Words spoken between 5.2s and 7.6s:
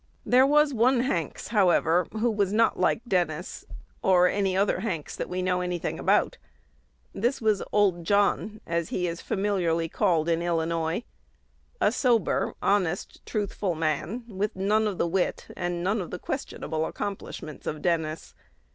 we know any thing about: this